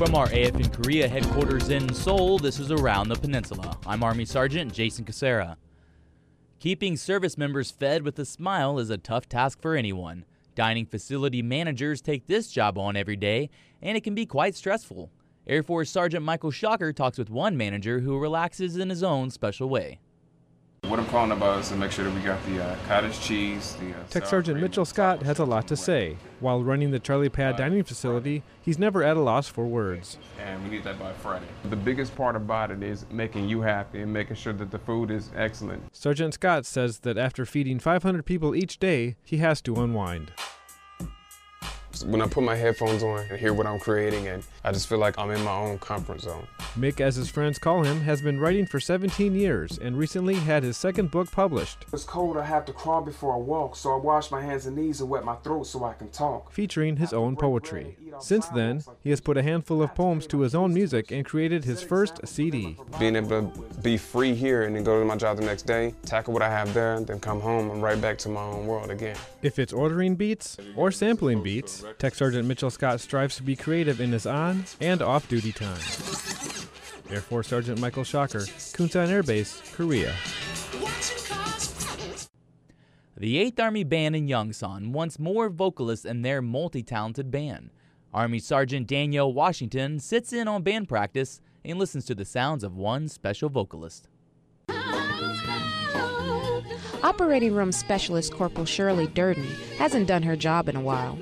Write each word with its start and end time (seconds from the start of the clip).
From 0.00 0.14
our 0.14 0.28
AFN 0.28 0.72
Korea 0.72 1.06
headquarters 1.06 1.68
in 1.68 1.92
Seoul, 1.92 2.38
this 2.38 2.58
is 2.58 2.70
Around 2.70 3.10
the 3.10 3.16
Peninsula. 3.16 3.76
I'm 3.84 4.02
Army 4.02 4.24
Sergeant 4.24 4.72
Jason 4.72 5.04
Casera. 5.04 5.56
Keeping 6.58 6.96
service 6.96 7.36
members 7.36 7.70
fed 7.70 8.02
with 8.02 8.18
a 8.18 8.24
smile 8.24 8.78
is 8.78 8.88
a 8.88 8.96
tough 8.96 9.28
task 9.28 9.60
for 9.60 9.76
anyone. 9.76 10.24
Dining 10.54 10.86
facility 10.86 11.42
managers 11.42 12.00
take 12.00 12.26
this 12.26 12.50
job 12.50 12.78
on 12.78 12.96
every 12.96 13.14
day, 13.14 13.50
and 13.82 13.94
it 13.94 14.02
can 14.02 14.14
be 14.14 14.24
quite 14.24 14.54
stressful. 14.54 15.10
Air 15.46 15.62
Force 15.62 15.90
Sergeant 15.90 16.24
Michael 16.24 16.50
Shocker 16.50 16.94
talks 16.94 17.18
with 17.18 17.28
one 17.28 17.58
manager 17.58 18.00
who 18.00 18.18
relaxes 18.18 18.78
in 18.78 18.88
his 18.88 19.02
own 19.02 19.28
special 19.28 19.68
way. 19.68 19.98
What 20.90 20.98
I'm 20.98 21.06
calling 21.06 21.30
about 21.30 21.60
is 21.60 21.68
to 21.68 21.76
make 21.76 21.92
sure 21.92 22.04
that 22.04 22.12
we 22.12 22.20
got 22.20 22.44
the 22.46 22.64
uh, 22.64 22.76
cottage 22.88 23.20
cheese, 23.20 23.76
the 23.76 23.90
uh, 23.90 24.02
Tech 24.10 24.24
sour 24.24 24.30
Sergeant 24.30 24.60
Mitchell 24.60 24.84
Scott 24.84 25.22
has 25.22 25.38
a 25.38 25.44
lot 25.44 25.68
to 25.68 25.76
say. 25.76 26.16
While 26.40 26.64
running 26.64 26.90
the 26.90 26.98
Charlie 26.98 27.28
Pad 27.28 27.54
dining 27.54 27.84
facility, 27.84 28.42
he's 28.60 28.76
never 28.76 29.04
at 29.04 29.16
a 29.16 29.20
loss 29.20 29.46
for 29.46 29.66
words. 29.66 30.18
and 30.40 30.60
we 30.64 30.68
need 30.70 30.82
that 30.82 30.98
by 30.98 31.12
Friday. 31.12 31.46
The 31.62 31.76
biggest 31.76 32.16
part 32.16 32.34
about 32.34 32.72
it 32.72 32.82
is 32.82 33.06
making 33.08 33.48
you 33.48 33.60
happy 33.60 34.00
and 34.00 34.12
making 34.12 34.34
sure 34.34 34.52
that 34.52 34.72
the 34.72 34.80
food 34.80 35.12
is 35.12 35.30
excellent. 35.36 35.94
Sergeant 35.94 36.34
Scott 36.34 36.66
says 36.66 36.98
that 36.98 37.16
after 37.16 37.46
feeding 37.46 37.78
500 37.78 38.26
people 38.26 38.56
each 38.56 38.80
day, 38.80 39.14
he 39.22 39.36
has 39.36 39.62
to 39.62 39.76
unwind. 39.76 40.32
When 42.04 42.20
I 42.20 42.26
put 42.26 42.42
my 42.42 42.56
headphones 42.56 43.04
on 43.04 43.26
and 43.30 43.38
hear 43.38 43.52
what 43.52 43.68
I'm 43.68 43.78
creating, 43.78 44.26
and 44.26 44.42
I 44.64 44.72
just 44.72 44.88
feel 44.88 44.98
like 44.98 45.16
I'm 45.20 45.30
in 45.30 45.42
my 45.44 45.54
own 45.54 45.78
comfort 45.78 46.20
zone. 46.22 46.48
Mick, 46.78 47.00
as 47.00 47.16
his 47.16 47.28
friends 47.28 47.58
call 47.58 47.82
him, 47.82 48.02
has 48.02 48.22
been 48.22 48.38
writing 48.38 48.64
for 48.64 48.78
17 48.78 49.34
years 49.34 49.76
and 49.78 49.98
recently 49.98 50.36
had 50.36 50.62
his 50.62 50.76
second 50.76 51.10
book 51.10 51.30
published, 51.30 51.84
It's 51.92 52.04
cold, 52.04 52.36
I 52.36 52.44
have 52.44 52.64
to 52.66 52.72
crawl 52.72 53.02
before 53.02 53.34
I 53.34 53.38
walk, 53.38 53.74
so 53.74 53.92
I 53.92 53.96
wash 53.96 54.30
my 54.30 54.40
hands 54.40 54.66
and 54.66 54.76
knees 54.76 55.00
and 55.00 55.10
wet 55.10 55.24
my 55.24 55.34
throat 55.36 55.66
so 55.66 55.82
I 55.84 55.94
can 55.94 56.10
talk. 56.10 56.52
featuring 56.52 56.96
his 56.96 57.12
own 57.12 57.34
poetry. 57.34 57.96
Since 58.20 58.48
then, 58.48 58.82
he 59.02 59.10
has 59.10 59.20
put 59.20 59.36
a 59.36 59.42
handful 59.42 59.82
of 59.82 59.94
poems 59.94 60.26
to 60.28 60.40
his 60.40 60.54
own 60.54 60.72
music 60.72 61.10
and 61.10 61.24
created 61.24 61.64
his 61.64 61.82
first 61.82 62.26
CD. 62.26 62.76
Being 62.98 63.16
able 63.16 63.50
to 63.50 63.80
be 63.80 63.96
free 63.96 64.34
here 64.34 64.62
and 64.62 64.76
then 64.76 64.84
go 64.84 65.00
to 65.00 65.04
my 65.04 65.16
job 65.16 65.38
the 65.38 65.44
next 65.44 65.62
day, 65.62 65.94
tackle 66.04 66.32
what 66.32 66.42
I 66.42 66.50
have 66.50 66.72
there, 66.72 67.00
then 67.00 67.18
come 67.18 67.40
home 67.40 67.70
and 67.70 67.82
right 67.82 68.00
back 68.00 68.16
to 68.18 68.28
my 68.28 68.42
own 68.42 68.66
world 68.66 68.90
again. 68.90 69.16
If 69.42 69.58
it's 69.58 69.72
ordering 69.72 70.14
beats 70.14 70.56
or 70.76 70.92
sampling 70.92 71.42
beats, 71.42 71.84
Tech 71.98 72.14
Sergeant 72.14 72.46
Mitchell 72.46 72.70
Scott 72.70 73.00
strives 73.00 73.36
to 73.36 73.42
be 73.42 73.56
creative 73.56 74.00
in 74.00 74.12
his 74.12 74.26
on 74.26 74.64
and 74.80 75.02
off 75.02 75.28
duty 75.28 75.52
time. 75.52 75.80
Air 77.12 77.20
Force 77.20 77.48
Sergeant 77.48 77.80
Michael 77.80 78.04
Shocker, 78.04 78.40
Kunsan 78.40 79.08
Air 79.08 79.22
Base, 79.22 79.60
Korea. 79.74 80.14
The 83.16 83.50
8th 83.50 83.60
Army 83.60 83.84
Band 83.84 84.16
in 84.16 84.28
Yongsan 84.28 84.92
wants 84.92 85.18
more 85.18 85.48
vocalists 85.48 86.06
in 86.06 86.22
their 86.22 86.40
multi 86.40 86.82
talented 86.82 87.30
band. 87.30 87.70
Army 88.14 88.38
Sergeant 88.38 88.86
Danielle 88.86 89.32
Washington 89.32 89.98
sits 89.98 90.32
in 90.32 90.48
on 90.48 90.62
band 90.62 90.88
practice 90.88 91.40
and 91.64 91.78
listens 91.78 92.06
to 92.06 92.14
the 92.14 92.24
sounds 92.24 92.64
of 92.64 92.76
one 92.76 93.08
special 93.08 93.48
vocalist. 93.48 94.08
Operating 97.02 97.54
Room 97.54 97.72
Specialist 97.72 98.32
Corporal 98.32 98.66
Shirley 98.66 99.06
Durden 99.08 99.46
hasn't 99.78 100.06
done 100.06 100.22
her 100.22 100.36
job 100.36 100.68
in 100.68 100.76
a 100.76 100.80
while. 100.80 101.18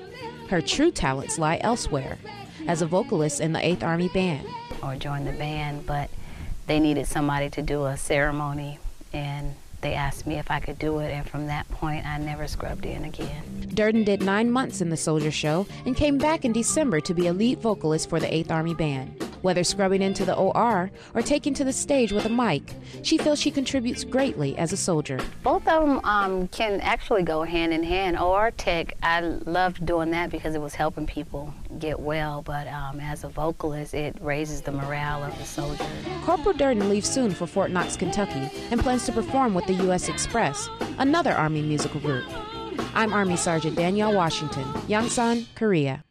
Her 0.48 0.60
true 0.60 0.90
talents 0.90 1.38
lie 1.38 1.58
elsewhere, 1.62 2.18
as 2.66 2.82
a 2.82 2.86
vocalist 2.86 3.40
in 3.40 3.52
the 3.52 3.60
8th 3.60 3.82
Army 3.82 4.08
Band. 4.08 4.46
Or 4.82 4.96
join 4.96 5.24
the 5.24 5.32
band, 5.32 5.86
but 5.86 6.10
they 6.66 6.78
needed 6.80 7.06
somebody 7.06 7.50
to 7.50 7.62
do 7.62 7.86
a 7.86 7.96
ceremony, 7.96 8.78
and 9.12 9.54
they 9.80 9.94
asked 9.94 10.26
me 10.26 10.34
if 10.36 10.50
I 10.50 10.60
could 10.60 10.78
do 10.78 10.98
it, 10.98 11.10
and 11.10 11.28
from 11.28 11.46
that 11.46 11.68
point, 11.70 12.04
I 12.06 12.18
never 12.18 12.46
scrubbed 12.48 12.84
in 12.84 13.04
again. 13.04 13.70
Durden 13.72 14.04
did 14.04 14.22
nine 14.22 14.50
months 14.50 14.80
in 14.80 14.90
the 14.90 14.96
Soldier 14.96 15.30
Show 15.30 15.66
and 15.86 15.96
came 15.96 16.18
back 16.18 16.44
in 16.44 16.52
December 16.52 17.00
to 17.00 17.14
be 17.14 17.28
a 17.28 17.32
lead 17.32 17.60
vocalist 17.60 18.10
for 18.10 18.18
the 18.18 18.26
8th 18.26 18.50
Army 18.50 18.74
Band. 18.74 19.27
Whether 19.42 19.64
scrubbing 19.64 20.02
into 20.02 20.24
the 20.24 20.34
OR 20.34 20.90
or 21.14 21.22
taking 21.22 21.54
to 21.54 21.64
the 21.64 21.72
stage 21.72 22.12
with 22.12 22.26
a 22.26 22.28
mic, 22.28 22.74
she 23.02 23.18
feels 23.18 23.40
she 23.40 23.50
contributes 23.50 24.04
greatly 24.04 24.56
as 24.58 24.72
a 24.72 24.76
soldier. 24.76 25.18
Both 25.42 25.68
of 25.68 25.86
them 25.86 26.00
um, 26.04 26.48
can 26.48 26.80
actually 26.80 27.22
go 27.22 27.42
hand 27.42 27.72
in 27.72 27.82
hand. 27.82 28.18
OR 28.18 28.50
Tech, 28.50 28.94
I 29.02 29.20
loved 29.20 29.84
doing 29.86 30.10
that 30.10 30.30
because 30.30 30.54
it 30.54 30.60
was 30.60 30.74
helping 30.74 31.06
people 31.06 31.54
get 31.78 32.00
well, 32.00 32.42
but 32.42 32.66
um, 32.68 33.00
as 33.00 33.24
a 33.24 33.28
vocalist, 33.28 33.94
it 33.94 34.16
raises 34.20 34.62
the 34.62 34.72
morale 34.72 35.22
of 35.22 35.36
the 35.38 35.44
soldier. 35.44 35.86
Corporal 36.24 36.56
Durden 36.56 36.88
leaves 36.88 37.08
soon 37.08 37.30
for 37.30 37.46
Fort 37.46 37.70
Knox, 37.70 37.96
Kentucky, 37.96 38.50
and 38.70 38.80
plans 38.80 39.06
to 39.06 39.12
perform 39.12 39.54
with 39.54 39.66
the 39.66 39.74
U.S. 39.74 40.08
Express, 40.08 40.68
another 40.98 41.32
Army 41.32 41.62
musical 41.62 42.00
group. 42.00 42.24
I'm 42.94 43.12
Army 43.12 43.36
Sergeant 43.36 43.76
Danielle 43.76 44.14
Washington, 44.14 44.64
Yongsan, 44.88 45.46
Korea. 45.54 46.02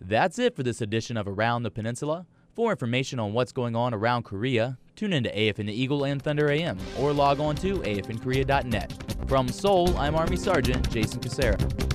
That's 0.00 0.38
it 0.38 0.54
for 0.54 0.62
this 0.62 0.80
edition 0.80 1.16
of 1.16 1.26
Around 1.26 1.64
the 1.64 1.70
Peninsula. 1.70 2.26
For 2.54 2.70
information 2.70 3.18
on 3.20 3.32
what's 3.32 3.52
going 3.52 3.76
on 3.76 3.94
around 3.94 4.24
Korea, 4.24 4.78
tune 4.96 5.12
in 5.12 5.24
into 5.24 5.30
AFN 5.30 5.66
the 5.66 5.72
Eagle 5.72 6.04
and 6.04 6.20
Thunder 6.20 6.50
AM 6.50 6.78
or 6.98 7.12
log 7.12 7.40
on 7.40 7.54
to 7.56 7.78
afnkorea.net. 7.78 8.92
From 9.28 9.48
Seoul, 9.48 9.96
I'm 9.96 10.14
Army 10.14 10.36
Sergeant 10.36 10.88
Jason 10.90 11.20
Casera. 11.20 11.87